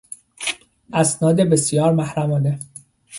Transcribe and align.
اسناد 0.93 1.41
بسیار 1.49 1.93
محرمانه 1.93 2.59